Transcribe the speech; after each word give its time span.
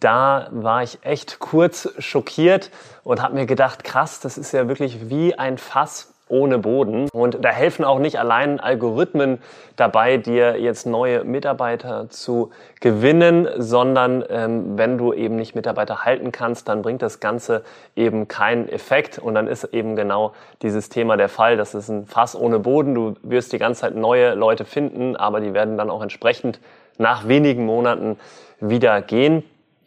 da 0.00 0.48
war 0.50 0.82
ich 0.82 0.98
echt 1.02 1.38
kurz 1.38 1.88
schockiert 1.98 2.70
und 3.04 3.22
habe 3.22 3.34
mir 3.34 3.46
gedacht, 3.46 3.84
krass, 3.84 4.20
das 4.20 4.38
ist 4.38 4.52
ja 4.52 4.68
wirklich 4.68 5.08
wie 5.08 5.38
ein 5.38 5.58
Fass 5.58 6.12
ohne 6.28 6.58
Boden. 6.58 7.08
Und 7.12 7.44
da 7.44 7.50
helfen 7.50 7.84
auch 7.84 7.98
nicht 7.98 8.18
allein 8.18 8.58
Algorithmen 8.58 9.38
dabei, 9.76 10.16
dir 10.16 10.60
jetzt 10.60 10.86
neue 10.86 11.24
Mitarbeiter 11.24 12.08
zu 12.10 12.50
gewinnen, 12.80 13.48
sondern 13.58 14.24
ähm, 14.28 14.76
wenn 14.76 14.98
du 14.98 15.12
eben 15.12 15.36
nicht 15.36 15.54
Mitarbeiter 15.54 16.04
halten 16.04 16.32
kannst, 16.32 16.68
dann 16.68 16.82
bringt 16.82 17.02
das 17.02 17.20
Ganze 17.20 17.62
eben 17.94 18.26
keinen 18.26 18.68
Effekt. 18.68 19.18
Und 19.18 19.34
dann 19.34 19.46
ist 19.46 19.64
eben 19.64 19.94
genau 19.94 20.32
dieses 20.62 20.88
Thema 20.88 21.16
der 21.16 21.28
Fall. 21.28 21.56
Das 21.56 21.74
ist 21.74 21.88
ein 21.88 22.06
Fass 22.06 22.34
ohne 22.34 22.58
Boden. 22.58 22.94
Du 22.94 23.14
wirst 23.22 23.52
die 23.52 23.58
ganze 23.58 23.82
Zeit 23.82 23.94
neue 23.94 24.34
Leute 24.34 24.64
finden, 24.64 25.16
aber 25.16 25.40
die 25.40 25.54
werden 25.54 25.76
dann 25.76 25.90
auch 25.90 26.02
entsprechend 26.02 26.58
nach 26.98 27.28
wenigen 27.28 27.64
Monaten 27.64 28.18
wieder 28.58 29.00
gehen. 29.02 29.44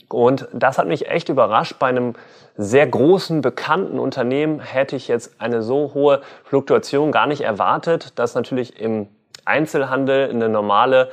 Und 0.09 0.47
das 0.53 0.77
hat 0.77 0.87
mich 0.87 1.07
echt 1.07 1.29
überrascht. 1.29 1.75
Bei 1.79 1.87
einem 1.87 2.13
sehr 2.57 2.87
großen, 2.87 3.41
bekannten 3.41 3.99
Unternehmen 3.99 4.59
hätte 4.59 4.95
ich 4.95 5.07
jetzt 5.07 5.39
eine 5.39 5.61
so 5.61 5.93
hohe 5.93 6.21
Fluktuation 6.43 7.11
gar 7.11 7.27
nicht 7.27 7.41
erwartet, 7.41 8.17
dass 8.17 8.35
natürlich 8.35 8.79
im 8.79 9.07
Einzelhandel 9.45 10.29
eine 10.29 10.49
normale 10.49 11.09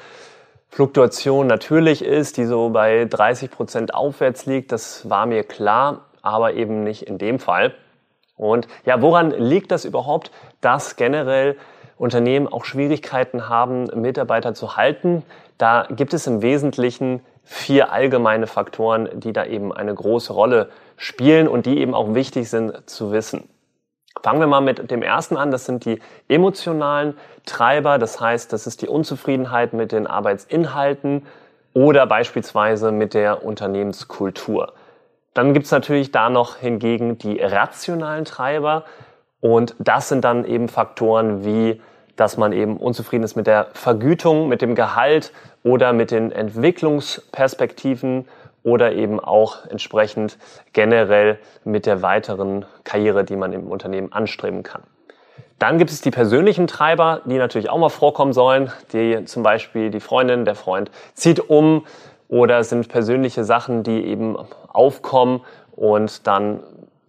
Fluktuation 0.68 1.46
natürlich 1.46 2.04
ist, 2.04 2.36
die 2.36 2.44
so 2.44 2.70
bei 2.70 3.04
30 3.04 3.50
Prozent 3.50 3.94
aufwärts 3.94 4.46
liegt. 4.46 4.72
Das 4.72 5.08
war 5.08 5.26
mir 5.26 5.44
klar, 5.44 6.06
aber 6.22 6.54
eben 6.54 6.82
nicht 6.82 7.02
in 7.02 7.18
dem 7.18 7.38
Fall. 7.38 7.74
Und 8.36 8.68
ja, 8.84 9.00
woran 9.00 9.30
liegt 9.30 9.70
das 9.70 9.84
überhaupt, 9.84 10.30
dass 10.60 10.96
generell 10.96 11.56
Unternehmen 11.96 12.46
auch 12.46 12.64
Schwierigkeiten 12.64 13.48
haben, 13.48 13.84
Mitarbeiter 13.94 14.52
zu 14.52 14.76
halten? 14.76 15.22
Da 15.56 15.86
gibt 15.90 16.12
es 16.12 16.26
im 16.26 16.42
Wesentlichen 16.42 17.20
vier 17.48 17.92
allgemeine 17.92 18.48
Faktoren, 18.48 19.08
die 19.14 19.32
da 19.32 19.44
eben 19.44 19.72
eine 19.72 19.94
große 19.94 20.32
Rolle 20.32 20.68
spielen 20.96 21.46
und 21.46 21.64
die 21.64 21.78
eben 21.78 21.94
auch 21.94 22.12
wichtig 22.12 22.50
sind 22.50 22.90
zu 22.90 23.12
wissen. 23.12 23.48
Fangen 24.20 24.40
wir 24.40 24.48
mal 24.48 24.60
mit 24.60 24.90
dem 24.90 25.02
ersten 25.02 25.36
an. 25.36 25.52
Das 25.52 25.64
sind 25.64 25.84
die 25.84 26.00
emotionalen 26.28 27.16
Treiber. 27.44 27.98
Das 27.98 28.20
heißt, 28.20 28.52
das 28.52 28.66
ist 28.66 28.82
die 28.82 28.88
Unzufriedenheit 28.88 29.74
mit 29.74 29.92
den 29.92 30.08
Arbeitsinhalten 30.08 31.26
oder 31.72 32.06
beispielsweise 32.06 32.90
mit 32.90 33.14
der 33.14 33.44
Unternehmenskultur. 33.44 34.72
Dann 35.32 35.54
gibt's 35.54 35.70
natürlich 35.70 36.10
da 36.10 36.30
noch 36.30 36.56
hingegen 36.56 37.18
die 37.18 37.40
rationalen 37.40 38.24
Treiber. 38.24 38.84
Und 39.40 39.76
das 39.78 40.08
sind 40.08 40.24
dann 40.24 40.44
eben 40.44 40.68
Faktoren 40.68 41.44
wie 41.44 41.80
dass 42.16 42.36
man 42.36 42.52
eben 42.52 42.78
unzufrieden 42.78 43.22
ist 43.22 43.36
mit 43.36 43.46
der 43.46 43.68
Vergütung, 43.74 44.48
mit 44.48 44.62
dem 44.62 44.74
Gehalt 44.74 45.32
oder 45.66 45.92
mit 45.92 46.12
den 46.12 46.30
Entwicklungsperspektiven 46.30 48.28
oder 48.62 48.92
eben 48.92 49.18
auch 49.18 49.66
entsprechend 49.66 50.38
generell 50.72 51.40
mit 51.64 51.86
der 51.86 52.02
weiteren 52.02 52.64
Karriere, 52.84 53.24
die 53.24 53.34
man 53.34 53.52
im 53.52 53.66
Unternehmen 53.66 54.12
anstreben 54.12 54.62
kann. 54.62 54.82
Dann 55.58 55.78
gibt 55.78 55.90
es 55.90 56.00
die 56.00 56.12
persönlichen 56.12 56.68
Treiber, 56.68 57.22
die 57.24 57.38
natürlich 57.38 57.68
auch 57.68 57.78
mal 57.78 57.88
vorkommen 57.88 58.32
sollen, 58.32 58.70
die 58.92 59.24
zum 59.24 59.42
Beispiel 59.42 59.90
die 59.90 59.98
Freundin, 59.98 60.44
der 60.44 60.54
Freund 60.54 60.92
zieht 61.14 61.50
um 61.50 61.84
oder 62.28 62.62
sind 62.62 62.88
persönliche 62.88 63.42
Sachen, 63.42 63.82
die 63.82 64.06
eben 64.06 64.36
aufkommen 64.68 65.40
und 65.74 66.28
dann 66.28 66.60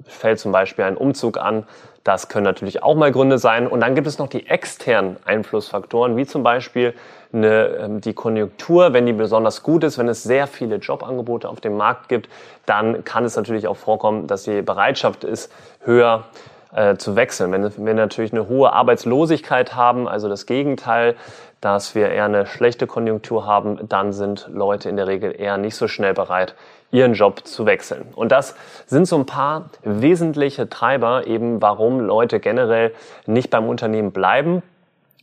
fällt 0.04 0.40
zum 0.40 0.52
Beispiel 0.52 0.86
ein 0.86 0.98
Umzug 0.98 1.38
an 1.38 1.68
das 2.08 2.30
können 2.30 2.46
natürlich 2.46 2.84
auch 2.84 2.96
mal 2.96 3.12
Gründe 3.12 3.38
sein. 3.38 3.68
Und 3.68 3.82
dann 3.82 3.94
gibt 3.94 4.08
es 4.08 4.18
noch 4.18 4.30
die 4.30 4.48
externen 4.48 5.18
Einflussfaktoren, 5.26 6.16
wie 6.16 6.26
zum 6.26 6.42
Beispiel 6.42 6.94
eine, 7.34 7.66
ähm, 7.66 8.02
die 8.02 8.14
Konjunktur. 8.14 8.94
Wenn 8.94 9.06
die 9.06 9.14
besonders 9.14 9.64
gut 9.64 9.84
ist, 9.84 9.98
wenn 9.98 10.08
es 10.08 10.24
sehr 10.24 10.48
viele 10.48 10.78
Jobangebote 10.78 11.50
auf 11.50 11.62
dem 11.62 11.78
Markt 11.78 12.10
gibt, 12.10 12.30
dann 12.66 13.04
kann 13.04 13.26
es 13.26 13.36
natürlich 13.36 13.68
auch 13.68 13.78
vorkommen, 13.78 14.28
dass 14.28 14.44
die 14.44 14.62
Bereitschaft 14.62 15.24
ist, 15.24 15.52
höher 15.84 16.26
äh, 16.74 16.98
zu 16.98 17.16
wechseln. 17.16 17.52
Wenn 17.52 17.86
wir 17.86 17.94
natürlich 17.94 18.34
eine 18.34 18.48
hohe 18.48 18.74
Arbeitslosigkeit 18.74 19.76
haben, 19.76 20.08
also 20.08 20.30
das 20.30 20.46
Gegenteil, 20.46 21.16
dass 21.62 21.96
wir 21.96 22.10
eher 22.10 22.26
eine 22.26 22.46
schlechte 22.46 22.88
Konjunktur 22.88 23.46
haben, 23.46 23.80
dann 23.90 24.14
sind 24.14 24.48
Leute 24.52 24.90
in 24.90 24.96
der 24.96 25.08
Regel 25.08 25.34
eher 25.38 25.58
nicht 25.58 25.76
so 25.76 25.88
schnell 25.88 26.14
bereit, 26.14 26.56
ihren 26.92 27.14
Job 27.14 27.46
zu 27.46 27.66
wechseln. 27.66 28.06
Und 28.16 28.32
das 28.32 28.56
sind 28.86 29.08
so 29.08 29.18
ein 29.18 29.26
paar 29.26 29.70
wesentliche 29.84 30.70
Treiber 30.70 31.28
eben, 31.28 31.62
warum 31.62 32.00
Leute 32.00 32.40
generell 32.40 32.94
nicht 33.26 33.50
beim 33.50 33.68
Unternehmen 33.68 34.12
bleiben. 34.12 34.62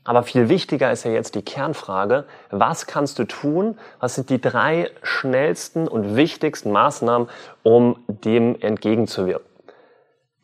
Aber 0.04 0.22
viel 0.22 0.50
wichtiger 0.50 0.92
ist 0.92 1.04
ja 1.04 1.10
jetzt 1.10 1.34
die 1.34 1.42
Kernfrage, 1.42 2.24
was 2.50 2.86
kannst 2.86 3.18
du 3.18 3.24
tun? 3.24 3.78
Was 4.00 4.14
sind 4.14 4.28
die 4.28 4.40
drei 4.40 4.90
schnellsten 5.02 5.88
und 5.88 6.14
wichtigsten 6.14 6.70
Maßnahmen, 6.72 7.28
um 7.62 7.96
dem 8.06 8.60
entgegenzuwirken? 8.60 9.46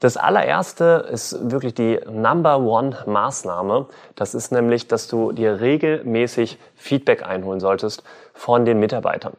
Das 0.00 0.16
allererste 0.16 1.06
ist 1.12 1.50
wirklich 1.50 1.74
die 1.74 2.00
Number 2.10 2.58
One 2.60 2.96
Maßnahme. 3.04 3.86
Das 4.16 4.34
ist 4.34 4.50
nämlich, 4.50 4.88
dass 4.88 5.08
du 5.08 5.32
dir 5.32 5.60
regelmäßig 5.60 6.58
Feedback 6.74 7.22
einholen 7.22 7.60
solltest 7.60 8.02
von 8.32 8.64
den 8.64 8.80
Mitarbeitern. 8.80 9.34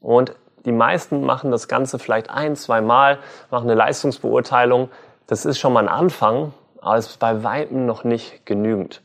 Und 0.00 0.34
die 0.66 0.72
meisten 0.72 1.24
machen 1.24 1.50
das 1.50 1.66
Ganze 1.66 1.98
vielleicht 1.98 2.28
ein, 2.28 2.56
zwei 2.56 2.82
Mal, 2.82 3.20
machen 3.50 3.70
eine 3.70 3.74
Leistungsbeurteilung. 3.74 4.90
Das 5.26 5.46
ist 5.46 5.58
schon 5.58 5.72
mal 5.72 5.80
ein 5.80 5.88
Anfang, 5.88 6.52
aber 6.82 6.96
es 6.96 7.06
ist 7.06 7.18
bei 7.18 7.42
weitem 7.42 7.86
noch 7.86 8.04
nicht 8.04 8.44
genügend. 8.44 9.00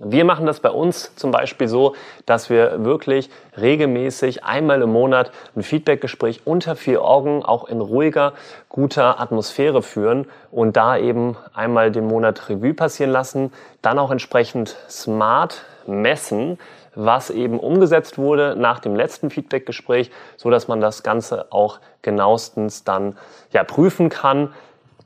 Wir 0.00 0.24
machen 0.24 0.46
das 0.46 0.60
bei 0.60 0.70
uns 0.70 1.16
zum 1.16 1.32
Beispiel 1.32 1.66
so, 1.66 1.96
dass 2.24 2.50
wir 2.50 2.84
wirklich 2.84 3.30
regelmäßig 3.60 4.44
einmal 4.44 4.80
im 4.82 4.92
Monat 4.92 5.32
ein 5.56 5.64
Feedbackgespräch 5.64 6.42
unter 6.44 6.76
vier 6.76 7.02
Augen, 7.02 7.44
auch 7.44 7.68
in 7.68 7.80
ruhiger, 7.80 8.34
guter 8.68 9.18
Atmosphäre 9.20 9.82
führen 9.82 10.28
und 10.52 10.76
da 10.76 10.96
eben 10.96 11.36
einmal 11.52 11.90
den 11.90 12.06
Monat 12.06 12.48
Revue 12.48 12.74
passieren 12.74 13.10
lassen, 13.10 13.52
dann 13.82 13.98
auch 13.98 14.12
entsprechend 14.12 14.76
smart 14.88 15.64
messen, 15.88 16.60
was 16.94 17.30
eben 17.30 17.58
umgesetzt 17.58 18.18
wurde 18.18 18.54
nach 18.56 18.78
dem 18.78 18.94
letzten 18.94 19.30
Feedbackgespräch, 19.30 20.12
so 20.36 20.48
dass 20.48 20.68
man 20.68 20.80
das 20.80 21.02
Ganze 21.02 21.50
auch 21.50 21.80
genauestens 22.02 22.84
dann 22.84 23.16
ja 23.52 23.64
prüfen 23.64 24.10
kann. 24.10 24.54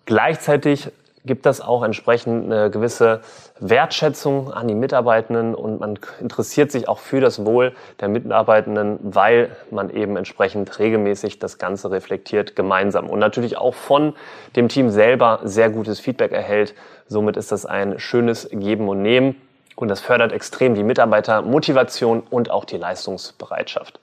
Gleichzeitig 0.05 0.91
gibt 1.25 1.47
das 1.47 1.61
auch 1.61 1.83
entsprechend 1.83 2.53
eine 2.53 2.71
gewisse 2.71 3.21
Wertschätzung 3.61 4.53
an 4.53 4.67
die 4.67 4.75
Mitarbeitenden 4.75 5.55
und 5.55 5.79
man 5.79 5.99
interessiert 6.21 6.73
sich 6.73 6.89
auch 6.89 6.99
für 6.99 7.21
das 7.21 7.45
Wohl 7.45 7.73
der 8.01 8.09
Mitarbeitenden, 8.09 8.99
weil 9.03 9.57
man 9.71 9.91
eben 9.91 10.17
entsprechend 10.17 10.79
regelmäßig 10.79 11.39
das 11.39 11.59
Ganze 11.59 11.91
reflektiert 11.91 12.57
gemeinsam 12.57 13.09
und 13.09 13.19
natürlich 13.19 13.57
auch 13.57 13.75
von 13.75 14.15
dem 14.57 14.69
Team 14.69 14.91
selber 14.91 15.41
sehr 15.45 15.71
gutes 15.71 16.01
Feedback 16.01 16.33
erhält. 16.33 16.75
Somit 17.07 17.37
ist 17.37 17.53
das 17.53 17.67
ein 17.67 17.99
schönes 17.99 18.49
Geben 18.51 18.89
und 18.89 19.03
Nehmen. 19.03 19.41
Und 19.75 19.89
das 19.89 20.01
fördert 20.01 20.33
extrem 20.33 20.75
die 20.75 20.83
Mitarbeitermotivation 20.83 22.23
und 22.29 22.51
auch 22.51 22.65
die 22.65 22.77
Leistungsbereitschaft. 22.77 24.01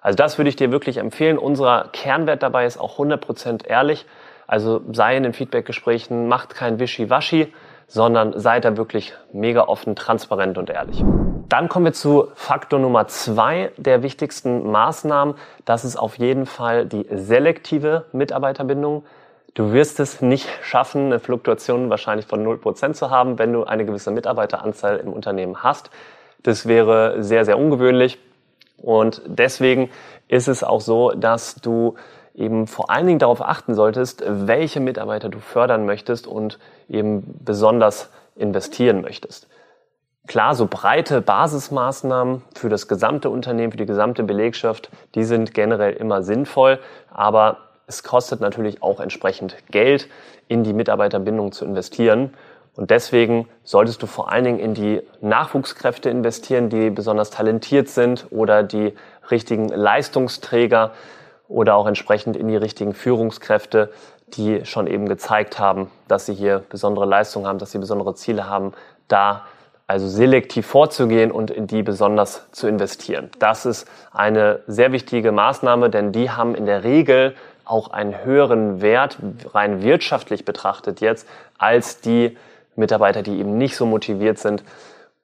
Also 0.00 0.16
das 0.16 0.38
würde 0.38 0.48
ich 0.48 0.56
dir 0.56 0.72
wirklich 0.72 0.96
empfehlen. 0.96 1.38
Unser 1.38 1.90
Kernwert 1.92 2.42
dabei 2.42 2.64
ist 2.64 2.78
auch 2.78 2.98
100% 2.98 3.66
ehrlich. 3.66 4.06
Also 4.50 4.80
sei 4.90 5.16
in 5.16 5.22
den 5.22 5.32
Feedbackgesprächen, 5.32 6.26
macht 6.26 6.56
kein 6.56 6.80
Wischiwaschi, 6.80 7.54
sondern 7.86 8.36
sei 8.36 8.58
da 8.58 8.76
wirklich 8.76 9.14
mega 9.32 9.68
offen, 9.68 9.94
transparent 9.94 10.58
und 10.58 10.70
ehrlich. 10.70 11.04
Dann 11.48 11.68
kommen 11.68 11.84
wir 11.84 11.92
zu 11.92 12.26
Faktor 12.34 12.80
Nummer 12.80 13.06
zwei 13.06 13.70
der 13.76 14.02
wichtigsten 14.02 14.68
Maßnahmen. 14.68 15.36
Das 15.64 15.84
ist 15.84 15.94
auf 15.94 16.18
jeden 16.18 16.46
Fall 16.46 16.86
die 16.86 17.06
selektive 17.12 18.06
Mitarbeiterbindung. 18.10 19.04
Du 19.54 19.72
wirst 19.72 20.00
es 20.00 20.20
nicht 20.20 20.48
schaffen, 20.62 21.06
eine 21.06 21.20
Fluktuation 21.20 21.88
wahrscheinlich 21.88 22.26
von 22.26 22.44
0% 22.44 22.94
zu 22.94 23.08
haben, 23.08 23.38
wenn 23.38 23.52
du 23.52 23.62
eine 23.62 23.84
gewisse 23.84 24.10
Mitarbeiteranzahl 24.10 24.96
im 24.96 25.12
Unternehmen 25.12 25.62
hast. 25.62 25.90
Das 26.42 26.66
wäre 26.66 27.22
sehr, 27.22 27.44
sehr 27.44 27.56
ungewöhnlich. 27.56 28.18
Und 28.78 29.22
deswegen 29.26 29.90
ist 30.26 30.48
es 30.48 30.64
auch 30.64 30.80
so, 30.80 31.12
dass 31.12 31.54
du 31.54 31.94
eben 32.40 32.66
vor 32.66 32.90
allen 32.90 33.06
Dingen 33.06 33.18
darauf 33.18 33.42
achten 33.42 33.74
solltest, 33.74 34.24
welche 34.26 34.80
Mitarbeiter 34.80 35.28
du 35.28 35.38
fördern 35.38 35.86
möchtest 35.86 36.26
und 36.26 36.58
eben 36.88 37.38
besonders 37.44 38.10
investieren 38.34 39.02
möchtest. 39.02 39.46
Klar, 40.26 40.54
so 40.54 40.66
breite 40.66 41.20
Basismaßnahmen 41.20 42.42
für 42.54 42.68
das 42.68 42.88
gesamte 42.88 43.30
Unternehmen, 43.30 43.72
für 43.72 43.78
die 43.78 43.86
gesamte 43.86 44.22
Belegschaft, 44.22 44.90
die 45.14 45.24
sind 45.24 45.54
generell 45.54 45.94
immer 45.94 46.22
sinnvoll, 46.22 46.78
aber 47.12 47.58
es 47.86 48.02
kostet 48.02 48.40
natürlich 48.40 48.82
auch 48.82 49.00
entsprechend 49.00 49.56
Geld, 49.70 50.08
in 50.48 50.62
die 50.64 50.72
Mitarbeiterbindung 50.72 51.52
zu 51.52 51.64
investieren. 51.64 52.34
Und 52.74 52.90
deswegen 52.90 53.48
solltest 53.64 54.02
du 54.02 54.06
vor 54.06 54.30
allen 54.30 54.44
Dingen 54.44 54.58
in 54.58 54.74
die 54.74 55.02
Nachwuchskräfte 55.20 56.08
investieren, 56.08 56.70
die 56.70 56.90
besonders 56.90 57.30
talentiert 57.30 57.88
sind 57.88 58.26
oder 58.30 58.62
die 58.62 58.94
richtigen 59.30 59.68
Leistungsträger 59.68 60.92
oder 61.50 61.74
auch 61.74 61.86
entsprechend 61.86 62.36
in 62.36 62.48
die 62.48 62.56
richtigen 62.56 62.94
Führungskräfte, 62.94 63.90
die 64.28 64.64
schon 64.64 64.86
eben 64.86 65.08
gezeigt 65.08 65.58
haben, 65.58 65.90
dass 66.08 66.26
sie 66.26 66.34
hier 66.34 66.62
besondere 66.70 67.04
Leistungen 67.04 67.46
haben, 67.46 67.58
dass 67.58 67.72
sie 67.72 67.78
besondere 67.78 68.14
Ziele 68.14 68.48
haben, 68.48 68.72
da 69.08 69.44
also 69.88 70.06
selektiv 70.06 70.66
vorzugehen 70.66 71.32
und 71.32 71.50
in 71.50 71.66
die 71.66 71.82
besonders 71.82 72.48
zu 72.52 72.68
investieren. 72.68 73.30
Das 73.40 73.66
ist 73.66 73.88
eine 74.12 74.60
sehr 74.68 74.92
wichtige 74.92 75.32
Maßnahme, 75.32 75.90
denn 75.90 76.12
die 76.12 76.30
haben 76.30 76.54
in 76.54 76.64
der 76.64 76.84
Regel 76.84 77.34
auch 77.64 77.90
einen 77.90 78.24
höheren 78.24 78.80
Wert, 78.82 79.18
rein 79.52 79.82
wirtschaftlich 79.82 80.44
betrachtet 80.44 81.00
jetzt, 81.00 81.26
als 81.58 82.00
die 82.00 82.36
Mitarbeiter, 82.76 83.22
die 83.22 83.38
eben 83.40 83.58
nicht 83.58 83.74
so 83.74 83.84
motiviert 83.84 84.38
sind 84.38 84.62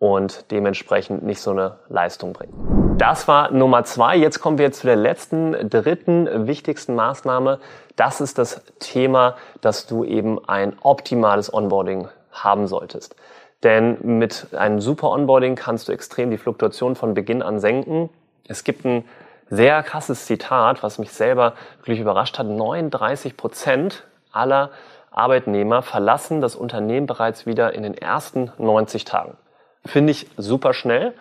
und 0.00 0.50
dementsprechend 0.50 1.22
nicht 1.22 1.40
so 1.40 1.52
eine 1.52 1.76
Leistung 1.88 2.32
bringen. 2.32 2.75
Das 2.98 3.28
war 3.28 3.50
Nummer 3.50 3.84
zwei. 3.84 4.16
Jetzt 4.16 4.40
kommen 4.40 4.56
wir 4.56 4.72
zu 4.72 4.87
der 4.87 4.96
letzten, 4.96 5.69
dritten 5.69 6.46
wichtigsten 6.46 6.94
Maßnahme. 6.94 7.60
Das 7.94 8.22
ist 8.22 8.38
das 8.38 8.62
Thema, 8.78 9.37
dass 9.60 9.87
du 9.87 10.02
eben 10.02 10.43
ein 10.48 10.78
optimales 10.81 11.52
Onboarding 11.52 12.08
haben 12.32 12.66
solltest. 12.66 13.14
Denn 13.62 13.98
mit 14.19 14.46
einem 14.54 14.81
super 14.81 15.10
Onboarding 15.10 15.56
kannst 15.56 15.88
du 15.88 15.93
extrem 15.93 16.31
die 16.31 16.38
Fluktuation 16.38 16.96
von 16.96 17.12
Beginn 17.12 17.43
an 17.43 17.60
senken. 17.60 18.08
Es 18.48 18.64
gibt 18.64 18.87
ein 18.87 19.04
sehr 19.50 19.82
krasses 19.82 20.25
Zitat, 20.25 20.82
was 20.82 20.98
mich 20.98 21.12
selber 21.12 21.52
wirklich 21.81 22.00
überrascht 22.00 22.38
hat. 22.38 22.46
39 22.46 23.37
Prozent 23.37 24.04
aller 24.32 24.70
Arbeitnehmer 25.10 25.82
verlassen 25.82 26.40
das 26.40 26.56
Unternehmen 26.56 27.06
bereits 27.06 27.44
wieder 27.44 27.75
in 27.75 27.82
den 27.82 27.94
ersten 27.94 28.52
90 28.56 29.04
Tagen. 29.04 29.37
Finde 29.84 30.12
ich 30.12 30.28
super 30.38 30.72
schnell. 30.72 31.12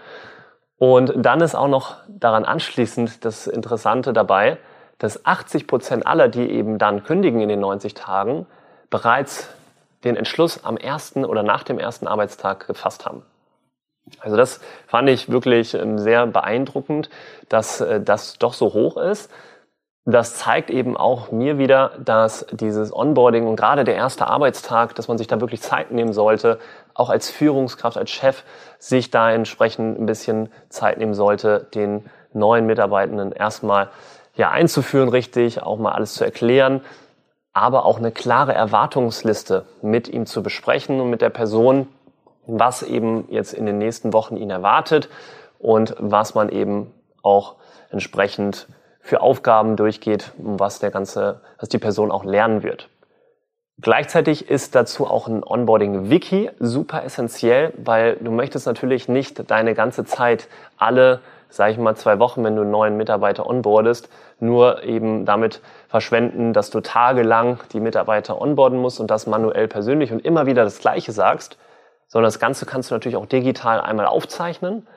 Und 0.85 1.13
dann 1.15 1.41
ist 1.41 1.55
auch 1.55 1.67
noch 1.67 1.95
daran 2.07 2.45
anschließend 2.45 3.25
das 3.25 3.47
Interessante 3.47 4.13
dabei, 4.13 4.59
dass 4.99 5.25
80 5.25 5.65
Prozent 5.65 6.05
aller, 6.05 6.27
die 6.27 6.47
eben 6.47 6.77
dann 6.77 7.03
kündigen 7.03 7.41
in 7.41 7.49
den 7.49 7.59
90 7.59 7.95
Tagen, 7.95 8.45
bereits 8.91 9.49
den 10.03 10.15
Entschluss 10.15 10.63
am 10.63 10.77
ersten 10.77 11.25
oder 11.25 11.41
nach 11.41 11.63
dem 11.63 11.79
ersten 11.79 12.05
Arbeitstag 12.05 12.67
gefasst 12.67 13.07
haben. 13.07 13.23
Also 14.19 14.37
das 14.37 14.61
fand 14.85 15.09
ich 15.09 15.31
wirklich 15.31 15.73
ähm, 15.73 15.97
sehr 15.97 16.27
beeindruckend, 16.27 17.09
dass 17.49 17.81
äh, 17.81 17.99
das 17.99 18.37
doch 18.37 18.53
so 18.53 18.73
hoch 18.73 18.97
ist. 18.97 19.31
Das 20.07 20.35
zeigt 20.35 20.69
eben 20.69 20.95
auch 20.95 21.31
mir 21.31 21.57
wieder, 21.57 21.93
dass 21.97 22.45
dieses 22.51 22.95
Onboarding 22.95 23.47
und 23.47 23.55
gerade 23.55 23.83
der 23.83 23.95
erste 23.95 24.27
Arbeitstag, 24.27 24.93
dass 24.93 25.07
man 25.07 25.17
sich 25.17 25.25
da 25.25 25.41
wirklich 25.41 25.63
Zeit 25.63 25.89
nehmen 25.89 26.13
sollte, 26.13 26.59
auch 26.93 27.09
als 27.09 27.31
Führungskraft, 27.31 27.97
als 27.97 28.11
Chef, 28.11 28.43
sich 28.77 29.09
da 29.09 29.31
entsprechend 29.31 29.99
ein 29.99 30.05
bisschen 30.05 30.49
Zeit 30.69 30.99
nehmen 30.99 31.15
sollte, 31.15 31.67
den 31.73 32.05
neuen 32.33 32.67
Mitarbeitenden 32.67 33.31
erstmal 33.31 33.89
ja 34.35 34.51
einzuführen, 34.51 35.09
richtig, 35.09 35.63
auch 35.63 35.79
mal 35.79 35.93
alles 35.93 36.13
zu 36.13 36.23
erklären, 36.23 36.81
aber 37.53 37.85
auch 37.85 37.97
eine 37.97 38.11
klare 38.11 38.53
Erwartungsliste 38.53 39.65
mit 39.81 40.07
ihm 40.07 40.27
zu 40.27 40.43
besprechen 40.43 41.01
und 41.01 41.09
mit 41.09 41.21
der 41.21 41.31
Person, 41.31 41.87
was 42.45 42.83
eben 42.83 43.25
jetzt 43.31 43.53
in 43.53 43.65
den 43.65 43.79
nächsten 43.79 44.13
Wochen 44.13 44.37
ihn 44.37 44.51
erwartet 44.51 45.09
und 45.57 45.95
was 45.97 46.35
man 46.35 46.49
eben 46.49 46.93
auch 47.23 47.55
entsprechend 47.89 48.67
für 49.05 49.21
Aufgaben 49.21 49.75
durchgeht, 49.75 50.31
was 50.39 50.79
der 50.79 50.89
ganze, 50.89 51.39
was 51.59 51.69
die 51.69 51.77
Person 51.77 52.09
auch 52.09 52.25
lernen 52.25 52.63
wird. 52.63 52.89
Gleichzeitig 53.79 54.49
ist 54.49 54.73
dazu 54.73 55.05
auch 55.05 55.27
ein 55.27 55.43
Onboarding-Wiki 55.43 56.49
super 56.59 57.03
essentiell, 57.03 57.71
weil 57.77 58.15
du 58.15 58.31
möchtest 58.31 58.65
natürlich 58.65 59.07
nicht 59.07 59.51
deine 59.51 59.75
ganze 59.75 60.05
Zeit 60.05 60.47
alle, 60.77 61.19
sage 61.49 61.73
ich 61.73 61.77
mal, 61.77 61.95
zwei 61.95 62.17
Wochen, 62.17 62.43
wenn 62.43 62.55
du 62.55 62.63
einen 62.63 62.71
neuen 62.71 62.97
Mitarbeiter 62.97 63.45
onboardest, 63.45 64.09
nur 64.39 64.81
eben 64.81 65.23
damit 65.25 65.61
verschwenden, 65.87 66.53
dass 66.53 66.71
du 66.71 66.79
tagelang 66.79 67.59
die 67.73 67.81
Mitarbeiter 67.81 68.41
onboarden 68.41 68.79
musst 68.79 68.99
und 68.99 69.11
das 69.11 69.27
manuell 69.27 69.67
persönlich 69.67 70.11
und 70.11 70.25
immer 70.25 70.47
wieder 70.47 70.63
das 70.63 70.79
Gleiche 70.79 71.11
sagst, 71.11 71.59
sondern 72.07 72.27
das 72.27 72.39
Ganze 72.39 72.65
kannst 72.65 72.89
du 72.89 72.95
natürlich 72.95 73.17
auch 73.17 73.27
digital 73.27 73.81
einmal 73.81 74.07
aufzeichnen 74.07 74.87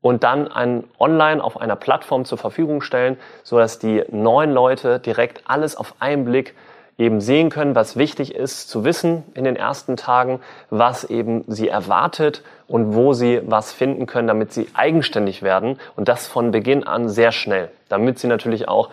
und 0.00 0.24
dann 0.24 0.48
ein 0.48 0.84
online 0.98 1.42
auf 1.42 1.60
einer 1.60 1.76
Plattform 1.76 2.24
zur 2.24 2.38
Verfügung 2.38 2.80
stellen, 2.82 3.16
so 3.42 3.58
dass 3.58 3.78
die 3.78 4.04
neuen 4.10 4.52
Leute 4.52 5.00
direkt 5.00 5.42
alles 5.46 5.76
auf 5.76 5.94
einen 5.98 6.24
Blick 6.24 6.54
eben 6.98 7.20
sehen 7.20 7.48
können, 7.48 7.76
was 7.76 7.96
wichtig 7.96 8.34
ist 8.34 8.68
zu 8.68 8.84
wissen 8.84 9.22
in 9.34 9.44
den 9.44 9.54
ersten 9.54 9.96
Tagen, 9.96 10.40
was 10.68 11.04
eben 11.04 11.44
sie 11.46 11.68
erwartet 11.68 12.42
und 12.66 12.94
wo 12.94 13.12
sie 13.12 13.40
was 13.46 13.72
finden 13.72 14.06
können, 14.06 14.26
damit 14.26 14.52
sie 14.52 14.68
eigenständig 14.74 15.42
werden 15.42 15.78
und 15.94 16.08
das 16.08 16.26
von 16.26 16.50
Beginn 16.50 16.84
an 16.84 17.08
sehr 17.08 17.30
schnell, 17.30 17.70
damit 17.88 18.18
sie 18.18 18.26
natürlich 18.26 18.68
auch 18.68 18.90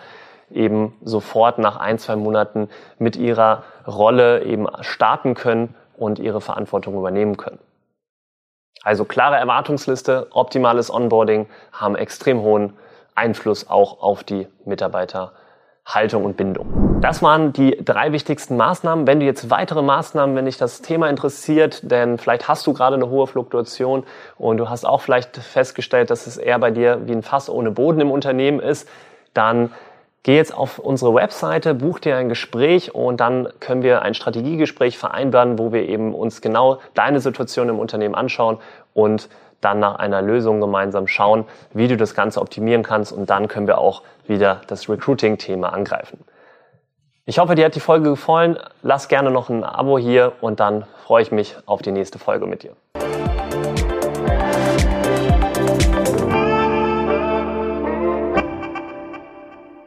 eben 0.52 0.94
sofort 1.02 1.58
nach 1.58 1.76
ein, 1.76 1.98
zwei 1.98 2.14
Monaten 2.14 2.68
mit 2.98 3.16
ihrer 3.16 3.64
Rolle 3.86 4.44
eben 4.44 4.68
starten 4.82 5.34
können 5.34 5.74
und 5.96 6.20
ihre 6.20 6.40
Verantwortung 6.40 6.96
übernehmen 6.96 7.36
können. 7.36 7.58
Also 8.82 9.04
klare 9.04 9.36
Erwartungsliste, 9.36 10.28
optimales 10.30 10.92
Onboarding 10.92 11.46
haben 11.72 11.96
extrem 11.96 12.40
hohen 12.40 12.74
Einfluss 13.14 13.68
auch 13.68 14.02
auf 14.02 14.22
die 14.22 14.46
Mitarbeiterhaltung 14.64 16.24
und 16.24 16.36
Bindung. 16.36 17.00
Das 17.00 17.22
waren 17.22 17.52
die 17.52 17.76
drei 17.84 18.12
wichtigsten 18.12 18.56
Maßnahmen. 18.56 19.06
Wenn 19.06 19.20
du 19.20 19.26
jetzt 19.26 19.50
weitere 19.50 19.82
Maßnahmen, 19.82 20.36
wenn 20.36 20.44
dich 20.44 20.58
das 20.58 20.82
Thema 20.82 21.08
interessiert, 21.08 21.90
denn 21.90 22.18
vielleicht 22.18 22.48
hast 22.48 22.66
du 22.66 22.72
gerade 22.72 22.96
eine 22.96 23.08
hohe 23.08 23.26
Fluktuation 23.26 24.04
und 24.38 24.58
du 24.58 24.68
hast 24.68 24.84
auch 24.84 25.00
vielleicht 25.00 25.36
festgestellt, 25.36 26.10
dass 26.10 26.26
es 26.26 26.36
eher 26.36 26.58
bei 26.58 26.70
dir 26.70 27.06
wie 27.06 27.12
ein 27.12 27.22
Fass 27.22 27.50
ohne 27.50 27.70
Boden 27.70 28.00
im 28.00 28.10
Unternehmen 28.10 28.60
ist, 28.60 28.88
dann 29.34 29.72
Geh 30.26 30.34
jetzt 30.34 30.52
auf 30.52 30.80
unsere 30.80 31.14
Webseite, 31.14 31.72
buch 31.72 32.00
dir 32.00 32.16
ein 32.16 32.28
Gespräch 32.28 32.92
und 32.92 33.20
dann 33.20 33.48
können 33.60 33.84
wir 33.84 34.02
ein 34.02 34.12
Strategiegespräch 34.12 34.98
vereinbaren, 34.98 35.56
wo 35.56 35.72
wir 35.72 35.88
eben 35.88 36.16
uns 36.16 36.40
genau 36.40 36.80
deine 36.94 37.20
Situation 37.20 37.68
im 37.68 37.78
Unternehmen 37.78 38.16
anschauen 38.16 38.58
und 38.92 39.28
dann 39.60 39.78
nach 39.78 40.00
einer 40.00 40.22
Lösung 40.22 40.60
gemeinsam 40.60 41.06
schauen, 41.06 41.44
wie 41.74 41.86
du 41.86 41.96
das 41.96 42.16
Ganze 42.16 42.40
optimieren 42.40 42.82
kannst 42.82 43.12
und 43.12 43.30
dann 43.30 43.46
können 43.46 43.68
wir 43.68 43.78
auch 43.78 44.02
wieder 44.26 44.62
das 44.66 44.88
Recruiting-Thema 44.88 45.72
angreifen. 45.72 46.24
Ich 47.24 47.38
hoffe, 47.38 47.54
dir 47.54 47.66
hat 47.66 47.76
die 47.76 47.80
Folge 47.80 48.10
gefallen. 48.10 48.58
Lass 48.82 49.06
gerne 49.06 49.30
noch 49.30 49.48
ein 49.48 49.62
Abo 49.62 49.96
hier 49.96 50.32
und 50.40 50.58
dann 50.58 50.86
freue 51.04 51.22
ich 51.22 51.30
mich 51.30 51.54
auf 51.66 51.82
die 51.82 51.92
nächste 51.92 52.18
Folge 52.18 52.48
mit 52.48 52.64
dir. 52.64 52.72